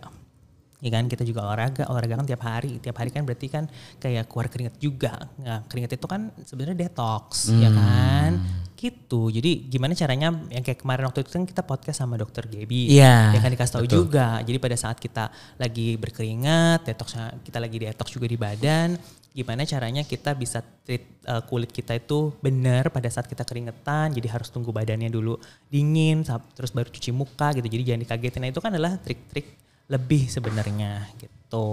ya 0.84 0.90
kan? 0.92 1.08
Kita 1.08 1.24
juga 1.24 1.48
olahraga. 1.48 1.88
Olahraga 1.88 2.20
kan 2.20 2.26
tiap 2.28 2.44
hari. 2.44 2.76
Tiap 2.76 2.96
hari 3.00 3.08
kan 3.08 3.24
berarti 3.24 3.48
kan 3.48 3.64
kayak 3.96 4.28
keluar 4.28 4.52
keringat 4.52 4.76
juga. 4.76 5.16
Nah 5.40 5.64
keringat 5.64 5.96
itu 5.96 6.04
kan 6.04 6.28
sebenarnya 6.44 6.76
detox 6.76 7.48
ya 7.48 7.72
kan? 7.72 8.36
Gitu. 8.76 9.22
Jadi 9.32 9.72
gimana 9.72 9.96
caranya? 9.96 10.28
Yang 10.52 10.64
kayak 10.68 10.78
kemarin 10.84 11.08
waktu 11.08 11.24
itu 11.24 11.30
kan 11.32 11.42
kita 11.48 11.64
podcast 11.64 12.04
sama 12.04 12.20
dokter 12.20 12.44
Gaby. 12.44 12.92
Iya, 12.92 13.32
ya 13.32 13.40
kan? 13.40 13.48
Dikasih 13.48 13.74
tahu 13.80 13.86
juga. 13.88 14.44
Jadi 14.44 14.58
pada 14.60 14.76
saat 14.76 15.00
kita 15.00 15.32
lagi 15.56 15.96
berkeringat 15.96 16.84
detoxnya 16.84 17.32
kita 17.40 17.56
lagi 17.56 17.80
detox 17.80 18.12
juga 18.12 18.28
di 18.28 18.36
badan 18.36 19.00
gimana 19.34 19.66
caranya 19.66 20.06
kita 20.06 20.30
bisa 20.38 20.62
treat 20.86 21.10
uh, 21.26 21.42
kulit 21.42 21.74
kita 21.74 21.98
itu 21.98 22.30
benar 22.38 22.86
pada 22.94 23.10
saat 23.10 23.26
kita 23.26 23.42
keringetan? 23.42 24.14
Jadi 24.14 24.30
harus 24.30 24.46
tunggu 24.46 24.70
badannya 24.70 25.10
dulu 25.10 25.34
dingin 25.66 26.22
terus 26.54 26.70
baru 26.70 26.86
cuci 26.86 27.10
muka 27.10 27.50
gitu. 27.58 27.66
Jadi 27.66 27.82
jangan 27.82 28.00
dikagetin. 28.06 28.40
Nah 28.46 28.50
itu 28.54 28.62
kan 28.62 28.70
adalah 28.70 28.94
trik-trik 29.02 29.63
lebih 29.88 30.28
sebenarnya 30.32 31.12
gitu. 31.20 31.68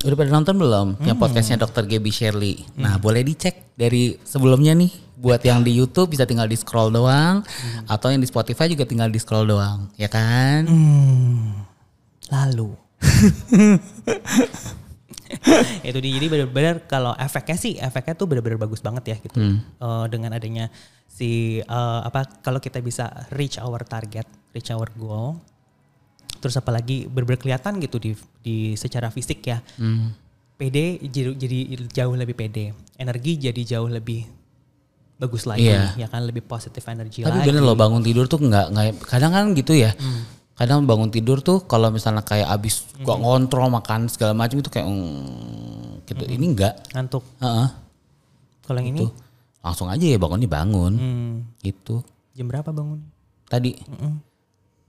Udah 0.00 0.16
pada 0.16 0.32
nonton 0.32 0.56
belum? 0.56 0.96
Yang 1.04 1.18
podcastnya 1.20 1.60
Dr. 1.60 1.84
Gaby 1.84 2.10
Shirley? 2.10 2.64
Nah 2.80 2.96
boleh 2.96 3.22
dicek 3.22 3.76
dari 3.76 4.16
sebelumnya 4.24 4.72
nih. 4.74 4.90
Buat 5.20 5.44
yang 5.44 5.60
di 5.60 5.76
YouTube 5.76 6.16
bisa 6.16 6.24
tinggal 6.24 6.48
di 6.48 6.56
scroll 6.56 6.88
doang, 6.88 7.44
atau 7.84 8.08
yang 8.08 8.24
di 8.24 8.28
Spotify 8.28 8.72
juga 8.72 8.88
tinggal 8.88 9.12
di 9.12 9.20
scroll 9.20 9.44
doang, 9.44 9.92
ya 10.00 10.08
kan? 10.08 10.64
lalu. 12.30 12.70
Itu 15.86 15.98
dia. 16.00 16.12
Jadi 16.16 16.26
benar-benar 16.26 16.86
kalau 16.86 17.12
efeknya 17.18 17.56
sih 17.58 17.76
efeknya 17.78 18.14
tuh 18.16 18.26
benar-benar 18.30 18.58
bagus 18.58 18.80
banget 18.80 19.14
ya 19.14 19.16
gitu. 19.20 19.38
Eh, 19.60 20.06
dengan 20.10 20.34
adanya 20.34 20.70
si 21.04 21.60
eh, 21.60 22.00
apa 22.00 22.24
kalau 22.40 22.62
kita 22.62 22.80
bisa 22.80 23.10
reach 23.34 23.60
our 23.60 23.82
target 23.84 24.24
reach 24.56 24.72
our 24.72 24.88
goal 24.96 25.42
terus 26.40 26.56
apalagi 26.56 27.04
benar-benar 27.04 27.38
kelihatan 27.38 27.78
gitu 27.78 27.96
di 27.96 28.10
di 28.40 28.56
secara 28.74 29.08
fisik 29.08 29.40
ya. 29.42 29.60
Pede 30.56 31.00
jadi, 31.00 31.32
jadi 31.34 31.58
jauh 31.88 32.12
lebih 32.12 32.34
pede. 32.34 32.72
Energi 32.94 33.36
jadi 33.38 33.60
jauh 33.66 33.88
lebih 33.88 34.28
bagus 35.16 35.44
lagi 35.44 35.68
Iya. 35.68 35.96
ya 35.96 36.06
kan? 36.06 36.20
Lebih 36.22 36.42
positif 36.42 36.84
energi 36.86 37.20
Tapi 37.20 37.32
lagi. 37.34 37.46
bener 37.46 37.60
loh 37.60 37.72
bangun 37.72 38.00
tidur 38.00 38.24
tuh 38.24 38.40
nggak 38.40 38.66
nggak 38.68 38.84
kadang 39.04 39.30
kan 39.30 39.44
gitu 39.52 39.72
ya. 39.72 39.92
Kadang 40.52 40.84
bangun 40.84 41.08
tidur 41.08 41.40
tuh 41.40 41.64
kalau 41.64 41.88
misalnya 41.88 42.20
kayak 42.20 42.44
abis 42.50 42.84
gua 43.00 43.16
ngontrol 43.16 43.68
makan 43.70 44.08
segala 44.08 44.32
macam 44.32 44.56
itu 44.56 44.68
kayak 44.68 44.84
mm, 44.84 46.04
gitu. 46.04 46.24
Ini 46.26 46.44
enggak. 46.46 46.74
ngantuk. 46.92 47.24
Heeh. 47.38 47.68
kalau 48.60 48.78
yang 48.78 48.92
ini? 48.94 49.08
Langsung 49.60 49.88
aja 49.88 50.00
ya 50.02 50.16
bangun 50.16 50.38
nih 50.38 50.48
bangun. 50.50 50.92
hmm, 50.94 51.32
Gitu. 51.60 52.04
jam 52.32 52.46
berapa 52.46 52.68
bangun? 52.68 53.00
Tadi 53.44 53.76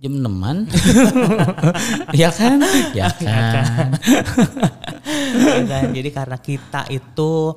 jam 0.02 0.18
6-an. 0.18 0.58
ya 2.22 2.34
kan? 2.34 2.58
Ya 2.98 3.10
kan. 3.14 3.94
Ya 5.30 5.62
kan? 5.70 5.86
Jadi 5.94 6.10
karena 6.10 6.38
kita 6.42 6.90
itu 6.90 7.54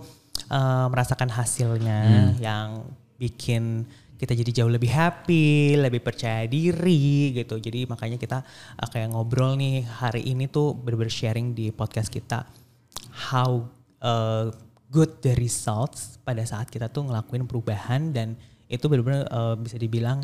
eh, 0.52 0.86
merasakan 0.92 1.32
hasilnya 1.32 2.36
yang 2.36 2.84
bikin 3.16 3.88
kita 4.20 4.36
jadi 4.36 4.62
jauh 4.62 4.72
lebih 4.72 4.92
happy, 4.92 5.74
lebih 5.80 6.04
percaya 6.04 6.44
diri 6.44 7.32
gitu. 7.32 7.56
Jadi 7.56 7.88
makanya 7.88 8.20
kita 8.20 8.44
eh, 8.76 8.88
kayak 8.92 9.16
ngobrol 9.16 9.56
nih 9.56 9.88
hari 9.88 10.28
ini 10.28 10.44
tuh 10.52 10.76
bener-bener 10.76 11.10
sharing 11.10 11.56
di 11.56 11.72
podcast 11.72 12.12
kita 12.12 12.44
how 13.32 13.64
eh, 14.04 14.52
good 14.92 15.16
the 15.24 15.32
results 15.40 16.20
pada 16.20 16.44
saat 16.44 16.68
kita 16.68 16.92
tuh 16.92 17.08
ngelakuin 17.08 17.48
perubahan 17.48 18.12
dan 18.12 18.36
itu 18.68 18.84
bener-bener 18.84 19.24
eh, 19.28 19.56
bisa 19.60 19.76
dibilang 19.80 20.20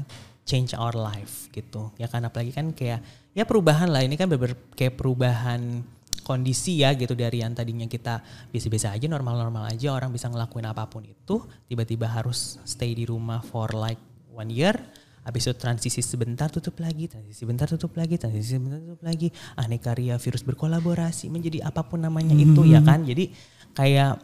change 0.51 0.75
our 0.75 0.99
life 0.99 1.47
gitu. 1.55 1.95
Ya 1.95 2.11
kan 2.11 2.27
apalagi 2.27 2.51
kan 2.51 2.75
kayak 2.75 3.07
ya 3.31 3.47
perubahan 3.47 3.87
lah. 3.87 4.03
Ini 4.03 4.19
kan 4.19 4.27
bener-bener 4.27 4.59
kayak 4.75 4.99
perubahan 4.99 5.87
kondisi 6.27 6.83
ya 6.83 6.91
gitu. 6.99 7.15
Dari 7.15 7.47
yang 7.47 7.55
tadinya 7.55 7.87
kita 7.87 8.19
biasa-biasa 8.51 8.99
aja 8.99 9.07
normal-normal 9.07 9.71
aja 9.71 9.95
orang 9.95 10.11
bisa 10.11 10.27
ngelakuin 10.27 10.67
apa 10.67 10.91
pun 10.91 11.07
itu 11.07 11.47
tiba-tiba 11.71 12.11
harus 12.11 12.59
stay 12.67 12.91
di 12.99 13.07
rumah 13.07 13.39
for 13.47 13.71
like 13.71 14.03
one 14.35 14.51
year. 14.51 14.75
Habis 15.21 15.47
itu 15.47 15.55
transisi 15.55 16.01
sebentar 16.03 16.51
tutup 16.51 16.81
lagi 16.81 17.07
transisi 17.07 17.45
sebentar 17.45 17.69
tutup 17.71 17.93
lagi 17.95 18.19
transisi 18.19 18.59
sebentar 18.59 18.83
tutup 18.83 19.07
lagi. 19.07 19.31
Aneka 19.55 19.95
ria 19.95 20.19
virus 20.19 20.43
berkolaborasi 20.43 21.31
menjadi 21.31 21.63
apa 21.63 21.87
pun 21.87 22.03
namanya 22.03 22.35
itu 22.35 22.67
ya 22.67 22.83
kan. 22.83 23.07
Jadi 23.07 23.31
kayak 23.71 24.19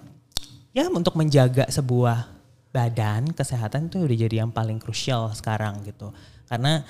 ya 0.75 0.91
untuk 0.91 1.15
menjaga 1.15 1.71
sebuah 1.71 2.36
badan 2.71 3.33
kesehatan 3.33 3.89
itu 3.89 4.05
udah 4.05 4.17
jadi 4.17 4.37
yang 4.45 4.53
paling 4.53 4.77
krusial 4.77 5.33
sekarang 5.33 5.81
gitu 5.83 6.13
karena 6.47 6.85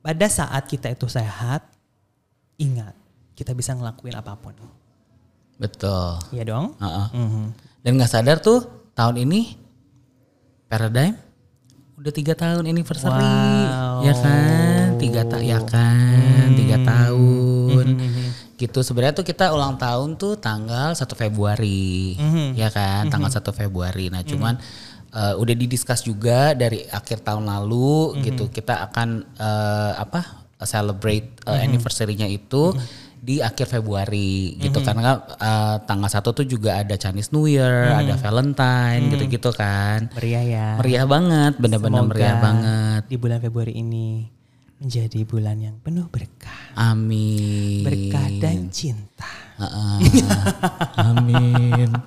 pada 0.00 0.26
saat 0.26 0.64
kita 0.64 0.90
itu 0.90 1.06
sehat 1.06 1.66
ingat 2.56 2.94
kita 3.34 3.52
bisa 3.52 3.74
ngelakuin 3.74 4.16
apa 4.16 4.34
pun 4.36 4.54
Betul. 5.56 6.20
Iya 6.36 6.44
dong 6.44 6.76
Heeh. 6.76 7.08
Mhm. 7.16 7.44
Dan 7.80 7.96
nggak 7.96 8.12
sadar 8.12 8.38
tuh 8.38 8.60
tahun 8.92 9.24
ini 9.24 9.56
Paradigm 10.66 11.16
udah 11.96 12.12
tiga 12.12 12.36
tahun 12.36 12.68
anniversary, 12.68 13.24
Wow. 13.64 14.04
ya 14.04 14.14
kan? 14.20 15.00
Tiga 15.00 15.24
tak 15.24 15.40
ya 15.40 15.56
kan? 15.64 16.52
Tiga 16.52 16.76
tahun. 16.84 17.86
Mhm. 17.96 18.24
Gitu 18.60 18.78
sebenarnya 18.84 19.16
tuh 19.16 19.24
kita 19.24 19.48
ulang 19.48 19.80
tahun 19.80 20.20
tuh 20.20 20.36
tanggal 20.36 20.92
1 20.92 21.16
Februari, 21.16 22.20
Mhm. 22.20 22.52
ya 22.52 22.68
kan? 22.68 23.08
Tanggal 23.08 23.32
1 23.32 23.48
Februari. 23.56 24.12
Nah 24.12 24.20
cuman 24.20 24.60
eh, 25.16 25.34
udah 25.40 25.54
didiskus 25.56 26.04
juga 26.04 26.52
dari 26.52 26.84
akhir 26.84 27.24
tahun 27.24 27.48
lalu 27.48 28.20
gitu. 28.20 28.52
Kita 28.52 28.84
akan 28.92 29.08
eh, 29.40 29.92
apa 29.96 30.44
celebrate 30.62 31.40
eh, 31.48 31.64
anniversary-nya 31.64 32.28
itu 32.28 32.76
di 33.16 33.42
akhir 33.42 33.66
Februari 33.72 34.54
gitu. 34.60 34.78
Karena 34.84 35.16
eh, 35.24 35.76
tanggal 35.88 36.10
satu 36.12 36.36
tuh 36.36 36.46
juga 36.46 36.84
ada 36.84 36.94
Chinese 37.00 37.32
New 37.32 37.48
Year, 37.48 37.96
ada 37.96 38.14
Valentine 38.20 39.08
gitu-gitu 39.16 39.50
kan. 39.56 40.12
meriah 40.12 40.44
ya. 40.44 40.68
Meriah 40.76 41.06
banget, 41.08 41.52
bener-bener 41.56 42.04
Semoga 42.04 42.12
meriah 42.12 42.36
banget. 42.38 43.02
di 43.08 43.16
bulan 43.16 43.38
Februari 43.40 43.74
ini 43.80 44.28
menjadi 44.76 45.24
bulan 45.24 45.56
yang 45.56 45.76
penuh 45.80 46.04
berkah. 46.12 46.76
Amin. 46.76 47.80
berkah 47.80 48.28
dan 48.36 48.68
cinta 48.68 49.45
Amin. 50.96 51.90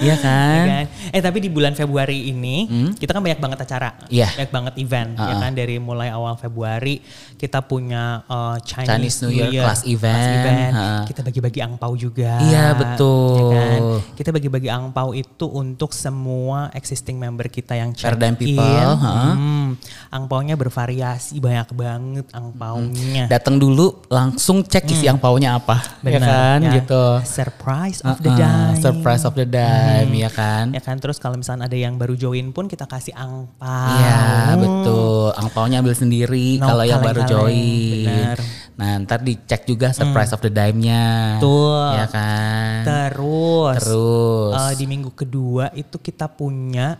Iya 0.00 0.16
Ya 0.16 0.16
kan? 0.16 0.64
kan? 0.66 0.84
Eh 1.12 1.20
tapi 1.20 1.38
di 1.38 1.48
bulan 1.48 1.72
Februari 1.72 2.32
ini 2.32 2.64
kita 2.96 3.12
kan 3.12 3.20
banyak 3.20 3.36
banget 3.36 3.58
acara, 3.60 3.92
Iya. 4.08 4.32
banyak 4.34 4.50
banget 4.50 4.74
event, 4.78 5.10
ya 5.14 5.34
kan 5.36 5.52
dari 5.52 5.76
mulai 5.76 6.08
awal 6.08 6.34
Februari 6.34 7.04
kita 7.36 7.60
punya 7.60 8.24
uh, 8.26 8.56
Chinese, 8.58 8.88
Chinese 8.90 9.16
New 9.22 9.30
Year 9.30 9.62
class 9.62 9.82
event, 9.84 10.72
ha. 10.72 11.04
kita 11.04 11.20
bagi-bagi 11.20 11.60
angpau 11.60 11.92
juga, 11.94 12.40
Iya, 12.40 12.72
betul. 12.74 13.36
ya 13.36 13.44
kan? 13.50 13.80
Kita 14.14 14.28
bagi-bagi 14.30 14.68
angpau 14.68 15.12
itu 15.12 15.46
untuk 15.46 15.92
semua 15.92 16.72
existing 16.72 17.16
member 17.16 17.46
kita 17.46 17.76
yang 17.76 17.92
check 17.92 18.08
Paradigm 18.10 18.34
in. 18.34 18.56
people, 18.56 18.90
ha. 18.96 19.12
Hmm, 19.30 19.68
angpaunya 20.10 20.56
bervariasi 20.56 21.38
banyak 21.38 21.68
banget 21.72 22.26
angpaunya. 22.32 23.28
Datang 23.28 23.56
dulu 23.56 24.00
langsung 24.08 24.64
cek 24.64 24.88
isi 24.88 25.06
angpaunya 25.06 25.54
apa. 25.54 25.76
ya 26.00 26.16
Benar, 26.18 26.49
kan 26.50 26.58
ya. 26.66 26.72
gitu. 26.82 27.04
Surprise 27.22 28.02
of 28.02 28.18
the 28.18 28.30
Uh-uh, 28.30 28.40
day. 28.74 28.82
Surprise 28.82 29.22
of 29.22 29.32
the 29.38 29.46
dime 29.46 30.10
ya 30.10 30.30
kan? 30.30 30.74
Ya 30.74 30.82
kan 30.82 30.98
terus 30.98 31.22
kalau 31.22 31.38
misalnya 31.38 31.70
ada 31.70 31.78
yang 31.78 31.94
baru 31.94 32.18
join 32.18 32.50
pun 32.50 32.66
kita 32.66 32.90
kasih 32.90 33.14
angpau. 33.14 33.94
Iya 33.94 34.58
betul. 34.58 35.30
Angpaunya 35.38 35.78
ambil 35.78 35.94
sendiri 35.94 36.58
No 36.58 36.74
kalau 36.74 36.84
yang 36.84 36.98
baru 36.98 37.22
join. 37.24 38.06
benar. 38.06 38.38
Nah 38.74 38.90
ntar 39.04 39.20
dicek 39.20 39.68
juga 39.68 39.92
surprise 39.92 40.32
of 40.34 40.40
the 40.42 40.50
dime-nya. 40.50 41.38
Betul. 41.38 41.86
Ya 41.94 42.06
kan. 42.10 42.76
Terus, 42.82 43.76
Terus 43.84 44.54
eh, 44.56 44.72
di 44.74 44.84
minggu 44.88 45.10
kedua 45.14 45.70
itu 45.72 46.00
kita 46.00 46.26
punya 46.26 46.96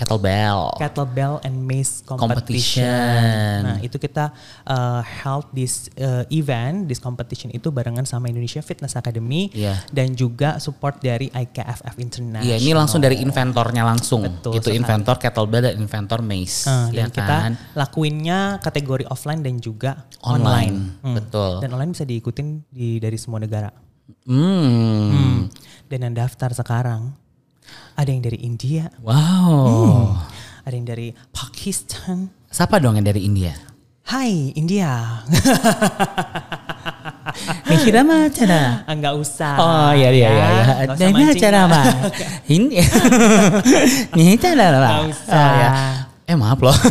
kettlebell. 0.00 0.72
kettlebell 0.80 1.34
and 1.44 1.60
mace 1.60 2.00
competition. 2.00 2.88
Competition. 2.88 3.58
Nah 3.60 3.76
itu 3.84 4.00
kita 4.00 4.32
uh, 4.64 5.04
held 5.04 5.44
this 5.52 5.92
uh, 6.00 6.24
event, 6.32 6.88
this 6.88 6.96
competition 6.96 7.52
itu 7.52 7.68
barengan 7.68 8.08
sama 8.08 8.26
Indonesia 8.26 8.64
Fitness 8.64 8.96
Academy 8.96 9.52
Iya. 9.52 9.76
dan 9.92 10.16
juga 10.16 10.56
support 10.56 10.98
dari 10.98 11.28
IKFF 11.28 12.00
International. 12.00 12.40
Iya 12.40 12.56
ini 12.56 12.72
langsung 12.72 12.98
dari 12.98 13.20
inventornya 13.20 13.84
langsung. 13.84 14.24
Betul 14.24 14.56
gitu 14.56 14.72
sekali. 14.72 14.80
inventor 14.80 15.14
kettlebell 15.20 15.62
dan 15.68 15.74
inventor 15.76 16.24
mace. 16.24 16.64
Uh, 16.64 16.88
ya 16.88 17.04
dan 17.04 17.08
kita 17.12 17.36
kan. 17.36 17.52
lakuinnya 17.76 18.56
kategori 18.58 19.04
offline 19.06 19.44
dan 19.44 19.60
juga 19.60 20.08
Online. 20.24 20.40
online. 20.40 20.76
Hmm. 21.04 21.14
Betul. 21.20 21.52
Dan 21.60 21.68
online 21.76 21.92
bisa 21.92 22.08
diikutin 22.08 22.64
di 22.72 22.96
dari 22.96 23.20
semua 23.20 23.36
negara. 23.36 23.68
Hmm. 24.24 25.50
Dan 25.86 25.98
yang 26.06 26.14
daftar 26.16 26.54
sekarang 26.54 27.12
ada 27.96 28.10
yang 28.10 28.22
dari 28.24 28.38
India, 28.40 28.88
Wow. 29.04 30.16
ada 30.64 30.74
yang 30.74 30.86
dari 30.88 31.12
Pakistan. 31.32 32.32
Siapa 32.50 32.80
dong 32.82 32.98
yang 32.98 33.06
dari 33.06 33.22
India? 33.24 33.54
Hai 34.10 34.50
India. 34.58 35.22
Nikita 37.70 38.02
mah 38.02 38.26
acara. 38.26 38.82
Enggak 38.90 39.14
usah. 39.14 39.54
Oh 39.54 39.90
iya 39.94 40.10
iya 40.10 40.28
ya. 40.28 40.46
iya. 40.50 40.64
iya. 40.90 41.06
Ini 41.14 41.24
acara 41.30 41.60
lah. 41.62 41.66
apa? 41.70 41.82
Ini. 42.50 42.74
Ini 44.18 44.30
acara 44.34 44.64
apa? 44.66 44.88
Nggak 44.90 45.06
usah. 45.14 45.54
Ya. 46.30 46.32
Eh 46.32 46.38
maaf 46.38 46.62
loh. 46.62 46.76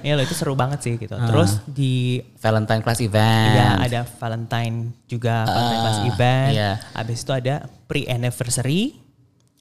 Iya 0.00 0.14
loh 0.14 0.24
itu 0.24 0.34
seru 0.38 0.54
banget 0.54 0.80
sih 0.82 0.94
gitu. 0.96 1.12
Terus 1.12 1.58
di 1.66 2.22
Valentine 2.38 2.80
class 2.80 3.02
event. 3.02 3.52
ya 3.52 3.68
ada 3.76 4.00
Valentine 4.06 4.94
juga 5.04 5.42
Valentine 5.44 5.80
Class 5.82 5.98
event. 6.06 6.50
iya. 6.54 6.70
Habis 6.94 7.18
itu 7.26 7.32
ada 7.34 7.54
pre 7.86 8.06
anniversary, 8.06 8.94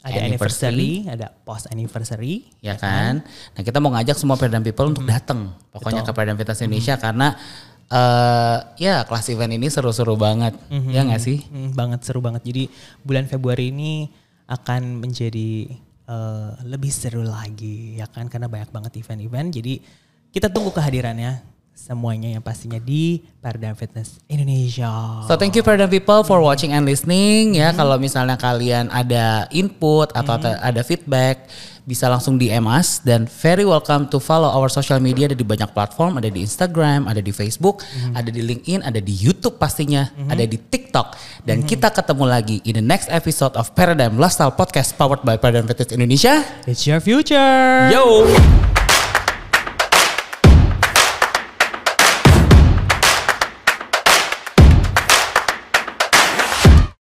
ada 0.05 0.21
Anniversary. 0.21 1.01
anniversary, 1.01 1.11
ada 1.11 1.27
post 1.43 1.65
anniversary. 1.67 2.35
ya 2.61 2.77
kan? 2.77 3.25
Nah 3.25 3.61
kita 3.61 3.81
mau 3.81 3.89
ngajak 3.97 4.15
semua 4.15 4.37
Paradigm 4.37 4.63
People 4.63 4.93
untuk 4.93 5.05
datang 5.05 5.49
pokoknya 5.73 6.05
ke 6.05 6.11
Paradigm 6.13 6.37
Fitness 6.37 6.61
Indonesia 6.61 6.95
karena 7.01 7.27
eh 7.85 8.57
ya 8.81 9.05
kelas 9.05 9.29
event 9.29 9.53
ini 9.53 9.69
seru-seru 9.69 10.13
banget, 10.13 10.53
ya 10.89 11.05
nggak 11.05 11.21
sih? 11.21 11.41
Hmm, 11.49 11.73
banget 11.73 12.05
seru 12.05 12.21
banget. 12.21 12.45
Jadi 12.45 12.69
bulan 13.01 13.25
Februari 13.25 13.69
ini 13.73 14.09
akan 14.45 15.01
menjadi 15.01 15.69
eh, 16.05 16.51
lebih 16.63 16.89
seru 16.89 17.21
lagi 17.21 17.97
ya 17.97 18.05
kan 18.05 18.25
karena 18.25 18.45
banyak 18.45 18.69
banget 18.69 18.97
event-event. 18.97 19.49
Jadi 19.51 19.73
kita 20.29 20.47
tunggu 20.47 20.69
kehadirannya 20.69 21.41
semuanya 21.75 22.31
yang 22.31 22.39
pastinya 22.39 22.79
di 22.79 23.19
Paradigm 23.43 23.75
Fitness 23.75 24.23
Indonesia. 24.25 25.21
So 25.27 25.35
thank 25.35 25.51
you 25.53 25.61
Paradigm 25.61 25.91
People 25.91 26.23
for 26.23 26.39
watching 26.39 26.71
and 26.71 26.87
listening 26.87 27.59
ya. 27.59 27.75
Kalau 27.75 27.99
misalnya 27.99 28.39
kalian 28.39 28.87
ada 28.87 29.45
input 29.51 30.15
atau 30.15 30.39
ada- 30.39 30.63
ada 30.63 30.81
feedback 30.81 31.51
bisa 31.85 32.09
langsung 32.09 32.35
DM 32.35 32.65
us 32.65 32.99
dan 33.05 33.29
very 33.29 33.63
welcome 33.63 34.09
to 34.09 34.17
follow 34.17 34.49
our 34.49 34.67
social 34.67 34.97
media 34.97 35.29
ada 35.29 35.37
di 35.37 35.45
banyak 35.45 35.69
platform, 35.71 36.17
ada 36.17 36.27
di 36.27 36.41
Instagram, 36.41 37.05
ada 37.05 37.21
di 37.21 37.29
Facebook, 37.29 37.85
ada 38.17 38.27
di 38.33 38.41
LinkedIn, 38.41 38.81
ada 38.81 38.97
di 38.97 39.13
YouTube 39.13 39.61
pastinya, 39.61 40.09
ada 40.27 40.43
di 40.43 40.57
TikTok 40.57 41.15
dan 41.45 41.61
kita 41.61 41.93
ketemu 41.93 42.25
lagi 42.25 42.57
in 42.65 42.81
the 42.81 42.85
next 42.85 43.07
episode 43.13 43.53
of 43.53 43.71
Paradigm 43.77 44.17
Lifestyle 44.17 44.51
Podcast 44.51 44.97
powered 44.97 45.21
by 45.21 45.37
Paradigm 45.37 45.69
Fitness 45.69 45.93
Indonesia. 45.93 46.41
It's 46.65 46.83
your 46.89 46.99
future. 46.99 47.93
Yo. 47.93 48.74